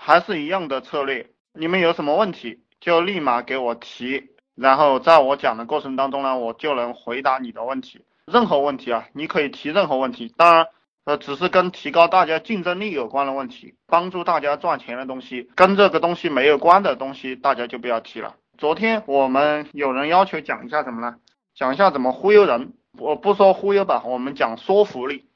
[0.00, 8.04] 还是一样的策略，你们有什么问题就立马给我提，然后在我讲的过程当中呢，我就能回答你的问题。
[8.24, 10.66] 任何问题啊，你可以提任何问题，当然，
[11.04, 18.36] 呃，只是跟提高大家竞争力有关的问题，帮助大家赚钱的东西，跟这个东西没有关的东西，大家就不要提了。
[18.56, 21.16] 昨天我们有人要求讲一下什么呢？
[21.54, 22.72] 讲一下怎么忽悠人。
[22.98, 25.26] 我不说忽悠吧，我们讲说服力。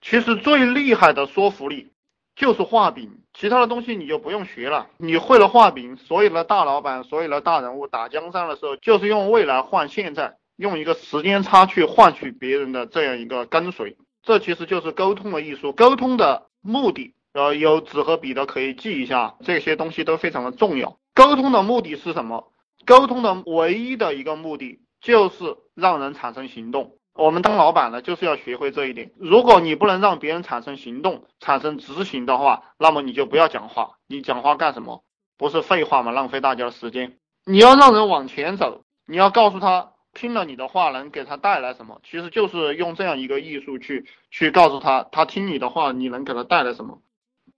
[0.00, 1.92] 其实最厉害的说服力
[2.34, 4.86] 就是画饼，其他的东西你就不用学了。
[4.96, 13.98] 你会了画饼，所有的大老板、所有的大人物打江山的时候，就是用未来换现在，用一个时间差去换取别人的这样一个跟随。
[14.22, 15.72] 这其实就是沟通的艺术。
[15.72, 20.98] 沟通的目的，呃，有纸和笔的可以记一下，这些东西都非常的重要。
[21.14, 22.52] 沟通的目的是什么？
[22.86, 26.96] 沟通的唯一的一个目的就是让人产生行动。
[27.16, 29.10] 我们当老板的就是要学会这一点。
[29.16, 33.98] 如果你不能让别人产生行动、产生执行的话，那么你就不要讲话。
[34.06, 35.02] 你讲话干什么？
[35.38, 36.12] 不是废话吗？
[36.12, 37.18] 浪费大家的时间。
[37.44, 42.00] 你要让人往前走，你要告诉他听了你的话能给他带来什么。
[42.04, 47.00] 其实就是用这样一个艺术去去告诉他，他听你的话你能给他带来什么，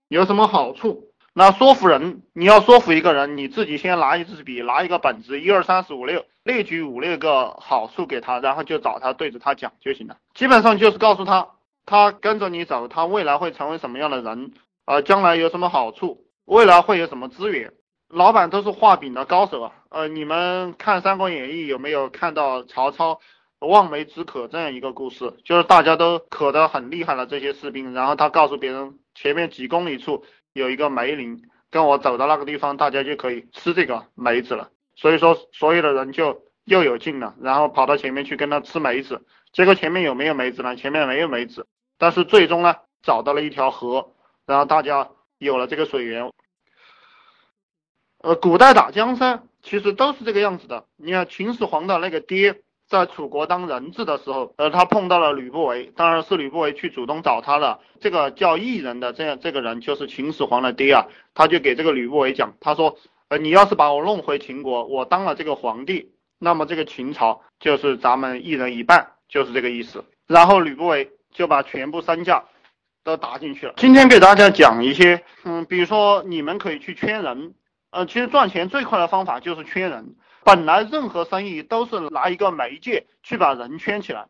[0.07, 1.08] 有什么好处。
[1.33, 10.17] 那说服人，你要说服一个人，你自己先拿一支笔，拿一个本子，一二三四五六，列举五六个好处给他，然后就找他对着他讲就行了。
[10.33, 11.49] 基本上就是告诉他，
[11.85, 14.53] 他跟着你走，他未来会成为什么样的人，
[14.85, 17.71] 呃，将来有什么好处，未来会有什么资源。
[18.09, 23.19] 老板都是画饼的高手啊，呃，你们看《三国演义》有没有看到曹操
[23.59, 25.35] 望梅止渴这样一个故事？
[25.45, 30.25] 就是大家都渴得很厉害了，这些士兵，然后他告诉别人前面几公里处。
[30.53, 34.69] 有一个梅林，跟我走到那个地方，大家就可以吃这个梅子了。
[34.95, 39.25] 所以说，所有的人就又有劲了，然后跑到前面去跟他吃梅子。
[39.51, 40.75] 结果前面有没有梅子呢？
[40.75, 44.13] 前面没有梅子，但是最终呢，找到了一条河，
[44.45, 46.31] 然后大家有了这个水源。
[48.19, 50.85] 呃，古代打江山其实都是这个样子的。
[50.97, 52.61] 你看秦始皇的那个爹。
[52.89, 57.79] 在楚国当人质的时候，呃，他碰到了吕不韦，当然是吕不韦去主动找他的。
[57.99, 61.05] 这个叫异人的这样这个人就是秦始皇的爹啊，
[61.35, 62.97] 他就给这个吕不韦讲，他说，
[63.27, 70.03] 呃，你要是把我弄回秦国，我当了这个皇帝，那么这个秦朝就是咱们一人一半，就是这个意思。
[70.25, 72.43] 然后吕不韦就把全部身价
[73.03, 73.73] 都打进去了。
[73.77, 77.53] 今天给大家讲一些，嗯，比如说你们可以去圈人，
[77.91, 80.15] 呃，其实赚钱最快的方法就是圈人。
[80.49, 84.25] 本来任何生意都是拿一个媒介去把人圈起来，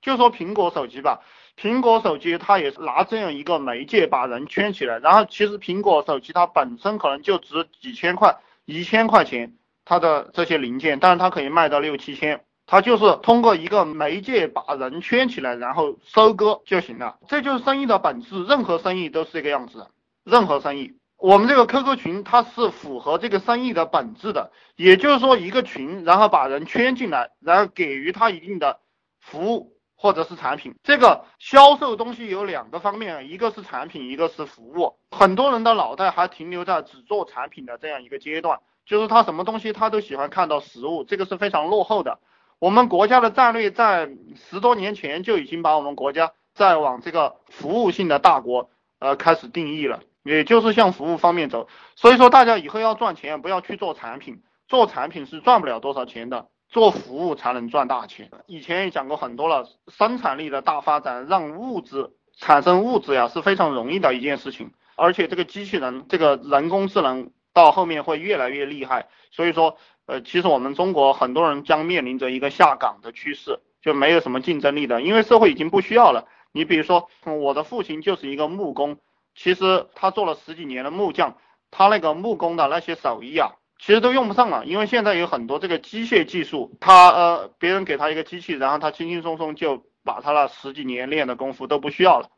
[0.00, 1.20] 就说苹果手机吧，
[1.56, 19.86] 苹果手机它也是拿这样一个媒介把人圈起来，然后其实苹果手机它本身可能就值几千块、一千块钱，它的这些零件，但是它可以卖到六七千，它就是通过一个媒介把人圈起来，然后收割就行了，这就是生意的本质，任何生意都是这个样子，
[20.24, 20.96] 任何生意。
[21.22, 28.80] 我们这个 QQ 群它是符合这个生意的本质的，也就是说一个群，然后把人圈进来，然后给予他一定的
[29.20, 30.74] 服务或者是产品。
[30.82, 34.96] 这个销售东西有两个方面，一个是产品，一个是服务。
[35.12, 42.18] 很多人的脑袋还停留在只做产品的这样一个阶段，就是他什么东西他都喜欢看到实物，这个是非常落后的。
[42.58, 50.00] 我们国家的战略在十多年前就已经把我们国家在往这个服务性的大国呃开始定义了。
[50.22, 58.30] 也就是向服务方面走，所以说大家以后要赚钱，不要去做产品，做产品是赚不了多少钱的，做服务才能赚大钱。
[58.46, 76.28] 以前也讲过很多了，生产力的大发展让物质产生物质呀是非常容易的一件事情，而且这个机器人，这个人工智能到后面会越来越厉害，所以说，呃，其实我们中国很多人将面临着一个下岗的趋势，就没有什么竞争力的，因为社会已经不需要了。
[76.52, 78.98] 你比如说，我的父亲就是一个木工。
[79.34, 81.36] 其实他做了十几年的木匠，
[81.70, 92.28] 他那个木工的那些手艺啊，其实都用不上了，因为现在有很多这个机械技术，他呃别人给他一个机器，然后他轻轻松松就把他那十几年练的功夫都不需要了。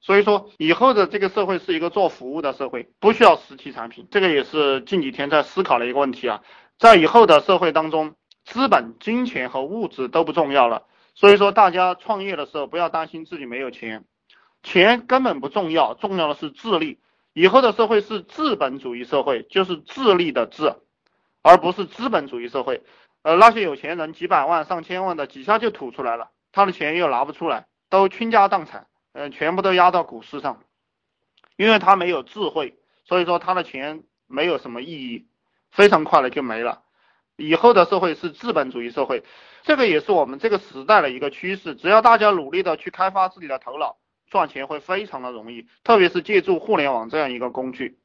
[0.00, 6.40] 所以说以后的这个社会是一个做服务的社会，不需要实体产品，这个也是近几天在思考的一个问题啊。
[6.78, 8.14] 在以后的社会当中，
[8.46, 14.06] 资本、金钱和物质都不重要了，所以说大家创业的时候不要担心自己没有钱。
[14.62, 16.98] 钱根本不重要，重要的是智力。
[17.32, 20.74] 以后的社会是资本主义社会，就是智力的智，
[21.42, 22.82] 而不是资本主义社会。
[23.22, 30.62] 呃，那些有钱人几百万、上千万的，几下就吐出来了，他的钱又拿不出来，都倾家荡产，嗯，全部都压到股市上，
[31.56, 35.26] 因为他没有智慧，所以说他的钱没有什么意义，
[35.70, 36.82] 非常快的就没了。
[37.36, 39.22] 以后的社会是资本主义社会，
[39.62, 41.74] 这个也是我们这个时代的一个趋势。
[41.74, 43.96] 只要大家努力的去开发自己的头脑。
[44.30, 47.98] 赚钱会非常的容易，特别是借助互联网这样一个工具。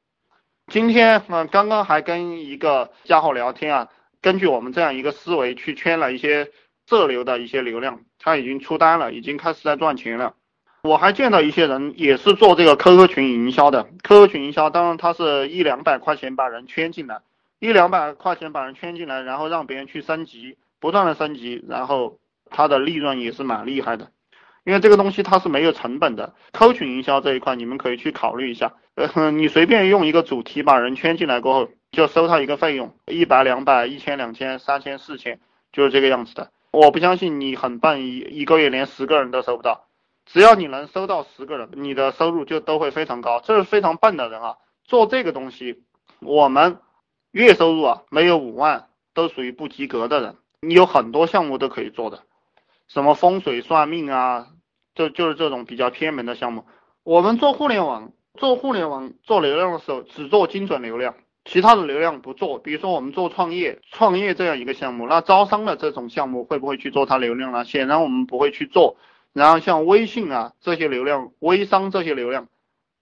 [0.68, 3.89] 今天嗯，刚刚还跟一个家伙聊天啊，
[4.22, 6.51] 根据我们这样一个思维去圈了一些
[6.88, 10.33] 这流的一些流量，他已经出单了，已经开始在赚钱了。
[10.81, 17.21] 我还见到一些人也是做这个 QQ 群营销的，QQ 群营销，当然他是一两百块钱把人圈进来，
[17.60, 22.19] 一两百块钱把人圈进来，然后让别人去升级，不断的升级，然后
[22.51, 24.12] 他的利润也是蛮厉害的，
[24.65, 35.39] 因为这个东西它是没有成本的，Q 群营销这一块你们可以去考虑一下，呃，你随便用一个主题把人圈进来过后，就收他一个费用，一百、两百、一千、两千、三千、四千，
[35.71, 36.51] 就是这个样子的。
[36.71, 39.85] 我不相信你很笨，一一个月连十个人都收不到。
[40.25, 43.39] 只要你能收到十个人，你的收入就都会非常高。
[43.41, 45.83] 这是非常笨的人啊，做这个东西，
[46.19, 46.79] 我们
[47.31, 50.35] 月收入啊没有五万都属于不及格的人。
[50.61, 52.23] 你有很多项目都可以做的，
[52.88, 54.47] 什么风水算命啊，
[54.95, 56.65] 就就是这种比较偏门的项目。
[57.03, 61.13] 我们做互联网，做互联网做流量的时候，只做精准流量，
[61.44, 62.57] 其他的流量不做。
[62.57, 67.63] 比如说我们做创业，创业这样一个项目，那招商的这种项目会不会去做它流量呢？
[67.63, 68.97] 显然我们不会去做。
[69.33, 72.47] 然后像微信啊这些流量，微商这些流量，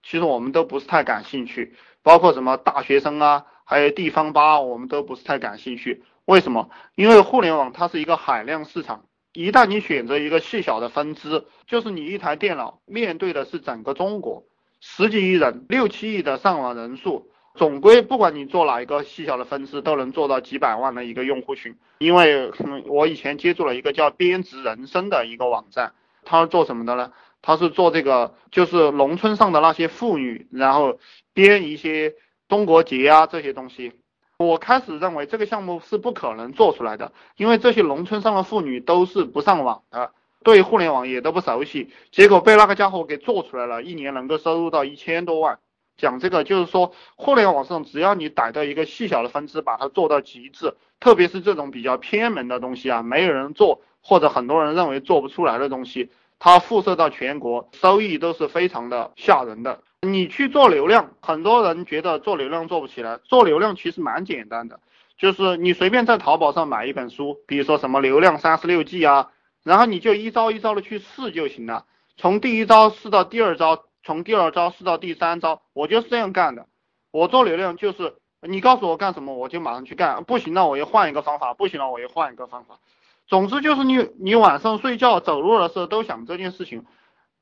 [0.02, 6.02] 其实我们都不是太感兴趣，包括什么大学生啊，还有地方吧，我们都不是太感兴趣。
[6.24, 6.68] 为什么？
[6.96, 14.44] 因为互联网它是一个海量市场，一旦你选择一个细小的分支，就是你一台电脑面对的是整个中国
[14.80, 21.76] 十几亿人、六七亿的上网人数，总归不管你做哪一个细小的分支，都能做到几百万的一个用户群。
[21.98, 22.52] 因为
[22.86, 25.92] 我以前接触了一个叫编织人生的一个网站。
[26.24, 27.12] 他是做什么的呢？
[27.42, 30.98] 他是做这个，就是农村上的那些妇女，然后
[31.34, 32.14] 编一些
[32.48, 33.92] 中国结啊这些东西。
[34.36, 41.90] 我开始认为这个项目是不可能做出来的，因为这些农村上的妇女都是不上网的，对互联网也都不熟悉。
[42.10, 45.58] 结果被那个家伙给做出来了，一年能够收入到一千多万。
[45.96, 53.80] 讲这个就是说，互联网上只要你逮到一个细小的分支，把它做到极致，特别是这种比较偏门的东西啊，没有人做。
[54.06, 59.80] 或者很多人认为做不出来的东西，它辐射到全国，收益都是非常的吓人的。
[60.04, 64.80] 你去做流量，很多人觉得做流量做不起来，做流量其实蛮简单的，
[65.16, 69.30] 就是你随便在淘宝上买一本书，比如说什么流量三十六计啊，
[69.62, 71.86] 然后你就一招一招的去试就行了，
[72.16, 76.66] 从第一招试到第二招，从第二招试到第三招，我就是这样干的。
[77.10, 82.78] 我做流量就是你告诉我干什么，我就马上去干，不行了我又换一个方法，不行了我又换一个方法。
[83.26, 86.84] 总之就是你，你晚上睡觉走路的时候都想这件事情，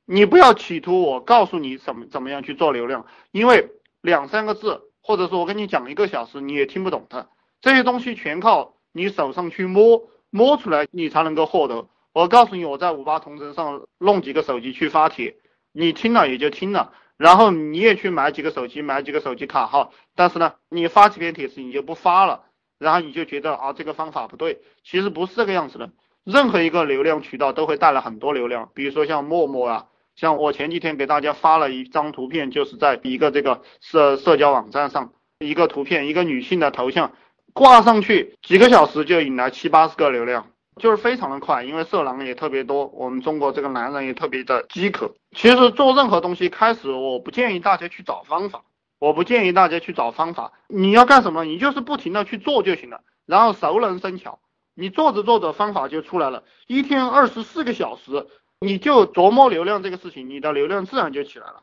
[0.04, 3.70] 你不要企图我告诉你怎么怎么样去做流量，因为
[4.00, 7.28] 两三个字，或者说我跟你讲一个小时你也听不懂的，
[7.60, 11.86] 这些东西全靠你手上去摸摸出来，你才能够获得。
[12.12, 15.36] 我告诉你，我在五八同城上弄几个手机去发帖，
[15.72, 22.44] 你听了也就听了，然后你也去买几个手机，买几个手机卡号，但是呢，你发几篇帖子你就不发了。
[22.78, 25.92] 然后你就觉得啊，这个方法不对，其实不是这个样子的。
[26.24, 37.12] 任何一个流量渠道都会带来很多流量，比如说像陌陌啊，像我前几天给大家发了一张图片，就是在一个这个社社交网站上，一个图片，一个女性的头像
[37.52, 45.14] 挂上去，几个小时就引来七八十个流量，就是非常的快，因为色狼也特别多，我们中国这个男人也特别的饥渴。
[45.36, 48.62] 其实做任何东西开始，我不建议大家去找方法。
[48.98, 51.44] 我不建议大家去找方法，你要干什么？
[51.44, 54.38] 你就是不停的去做就行了，然后熟能生巧，
[54.76, 56.44] 你做着做着方法就出来了。
[56.68, 58.28] 一天二十四个小时，
[58.62, 61.62] 你就琢磨流量这个事情，你的流量自然就起来了。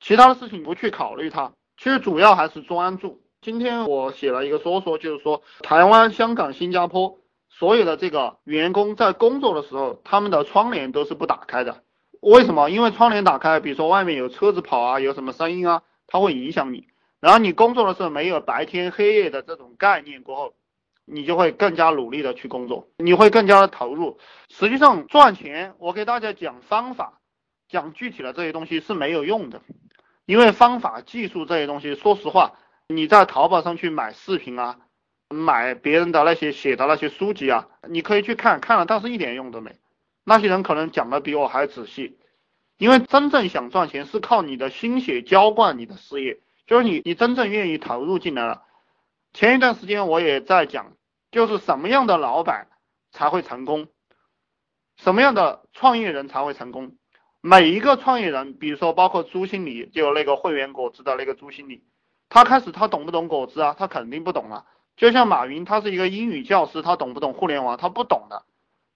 [0.00, 3.20] 其他的事情不去考虑它，其实主要还是专注。
[3.42, 11.82] 今天我写了一个说说，就是说台湾、香港、新加坡所有的这个员工在工作的时候，他们的窗帘都是不打开的。
[12.20, 12.70] 为什么？
[12.70, 15.82] 因为窗帘打开，比如说外面有车子跑啊，有什么声音啊。
[16.08, 16.86] 它会影响你，
[17.18, 20.54] 然后你工作的时候没有白天黑夜的这种概念过后，
[21.06, 24.18] 你就会更加努力的去工作，你会更加的投入。
[24.48, 27.20] 实际上赚钱，我给大家讲方法，
[27.68, 29.62] 讲具体的这些东西是没有用的，
[30.26, 32.54] 因为方法、技术这些东西，说实话，
[32.88, 34.78] 你在淘宝上去买视频啊，
[35.30, 39.76] 买别人的那些写的那些书籍啊，你可以去看看了，但是一点用都没。
[40.24, 42.18] 那些人可能讲的比我还仔细。
[42.78, 48.64] 因为真正想赚钱是靠你的心血浇灌你的事业，就是你你真正愿意投入进来了。
[49.36, 50.94] 前一段时间我也在讲，
[51.30, 52.68] 就是什么样的老板
[53.10, 53.88] 才会成功，
[54.96, 56.96] 什么样的创业人才会成功。
[57.42, 61.84] 每一个创业人，比如说包括朱经理，就那个会员果汁的那个朱经理，
[62.30, 63.76] 他开始他懂不懂果汁啊？
[63.78, 64.64] 他肯定不懂啊。
[64.96, 67.76] 就像马云，他是一个英语教师，他懂不懂互联网？
[67.76, 68.42] 他不懂的。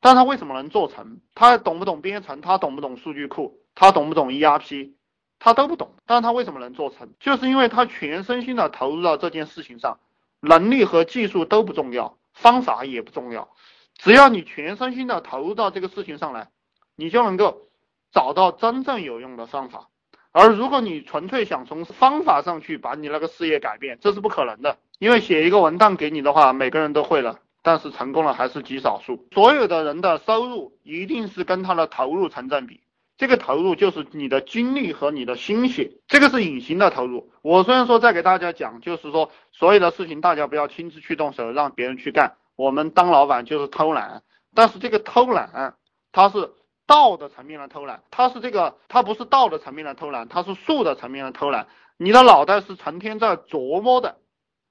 [0.00, 1.20] 但他为什么能做成？
[1.34, 2.40] 他懂不懂编程？
[2.40, 3.58] 他懂不懂数据库？
[3.74, 4.94] 他懂不懂 ERP？
[5.38, 7.12] 他都不懂，但他为什么能做成？
[7.20, 9.98] 就是因为他全身心的投入到这件事情上，
[10.40, 13.48] 能力和技术都不重要，方法也不重要，
[13.96, 16.48] 只要你全身心的投入到这个事情上来，
[16.96, 17.68] 你就能够
[18.12, 19.88] 找到真正有用的方法。
[20.32, 29.26] 而如果你纯粹想从方法上去把你那个事业改变，这是不可能的，因为写一个文档给你的话，每个人都会了，但是成功了还是极少数。
[29.32, 32.80] 所有的人的收入一定是跟他的投入成正比。
[33.20, 37.30] 这个投入就是你的精力和你的心血，这个是隐形的投入。
[37.42, 42.38] 我虽然说在给大家讲，就是说所有的事情大家不要亲自去动手，让别人去干。
[42.56, 44.22] 我们当老板就是偷懒，
[44.54, 45.76] 但是这个偷懒，
[46.12, 46.50] 它是
[46.86, 51.66] 道的层面的偷懒，它是这个，它不是道的层面的偷懒，它是术的层面的偷懒。
[51.98, 54.16] 你的脑袋是成天在琢磨的，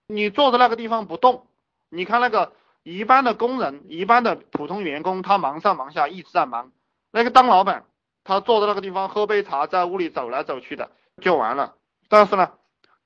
[0.07, 1.45] 你坐在那个地方不动。
[1.91, 6.71] 你看那个一般的工人，一般的普通员工，他忙上忙下一直在忙，
[7.11, 7.85] 那个当老板。
[8.29, 11.73] 他坐在那个地方喝杯茶，在屋里走来走去的就完了。
[12.09, 12.51] 但是呢，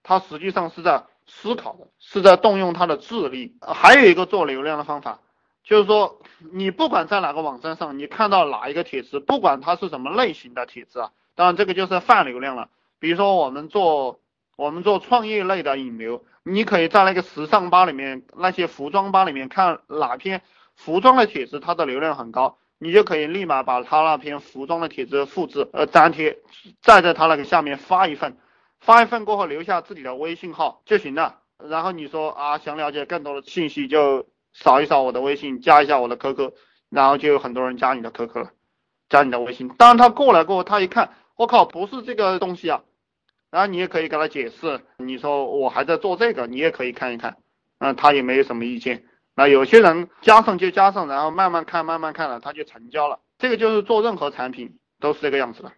[0.03, 3.55] 他实际上是在思考的，是在动用他的智力。
[3.61, 5.21] 还有一个做流量的方法，
[5.63, 6.19] 就是说，
[6.51, 12.67] 你不管在哪个网站上，你看到哪一个帖子，不管它是什么类型的帖子啊，当然这个就是泛流量了。
[12.99, 14.19] 比如说我们做
[14.57, 20.41] 我们做创业类的引流，你可以在那个时尚吧里面、那些服装吧里面看哪篇
[20.75, 22.57] 服装的帖子，它的流量很高。
[22.83, 26.37] 你就可以立马把他那篇服装的帖子复制呃粘贴，
[26.81, 28.37] 再在他那个下面发一份，
[28.81, 31.39] 发一份过后留下自己的微信号就行了。
[31.69, 36.51] 然后你说啊想了解更多的信息就扫一扫我的微信，加一下我的 QQ，
[36.89, 38.51] 然后就有很多人加你的 QQ 了，
[39.07, 39.69] 加你的微信。
[39.77, 42.83] 当他过来过后他一看，我靠不是这个东西啊，
[43.49, 47.37] 然后你也可以给他解释，你说我还在做这个，你也可以看一看，
[47.79, 49.05] 嗯他也没有什么意见。
[49.35, 53.19] 那有些人加上就加上，然后慢慢看慢慢看了，他就成交了。
[53.37, 55.73] 这个就是做任何产品都是这个样子的。